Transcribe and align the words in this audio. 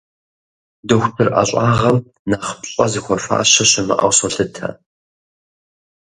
Дохутыр 0.87 1.29
ӏэщӏагъэм 1.33 1.97
нэхъ 2.29 2.49
пщӏэ 2.61 2.85
зыхуэфащэ 2.91 3.63
щымыӏэу 3.69 4.11
солъытэ. 4.17 4.67